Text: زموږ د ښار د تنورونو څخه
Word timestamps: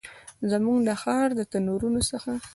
زموږ 0.51 0.77
د 0.87 0.89
ښار 1.01 1.29
د 1.39 1.41
تنورونو 1.51 2.01
څخه 2.11 2.31